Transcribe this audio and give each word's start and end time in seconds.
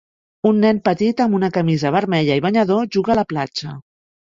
Un 0.51 0.63
nen 0.63 0.79
petit 0.89 1.21
amb 1.27 1.39
una 1.41 1.51
camisa 1.59 1.95
vermella 1.99 2.41
i 2.41 2.47
banyador 2.49 2.93
juga 2.99 3.19
a 3.19 3.23
la 3.25 3.31
platja. 3.33 3.81